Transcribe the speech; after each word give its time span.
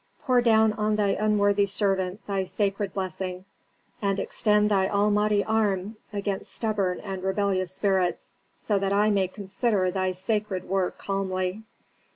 Pour 0.23 0.41
down 0.41 0.73
on 0.73 0.95
thy 0.95 1.09
unworthy 1.09 1.67
servant 1.67 2.25
thy 2.25 2.43
sacred 2.43 2.91
blessing, 2.91 3.45
and 4.01 4.19
extend 4.19 4.71
thy 4.71 4.87
almighty 4.89 5.43
arm 5.43 5.95
against 6.11 6.51
stubborn 6.55 6.99
and 7.01 7.21
rebellious 7.21 7.69
spirits, 7.71 8.33
so 8.57 8.79
that 8.79 8.93
I 8.93 9.11
may 9.11 9.27
consider 9.27 9.91
thy 9.91 10.13
sacred 10.13 10.63
work 10.67 10.97
calmly." 10.97 11.61